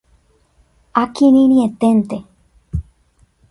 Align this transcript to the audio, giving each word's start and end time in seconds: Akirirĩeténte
Akirirĩeténte 1.01 2.17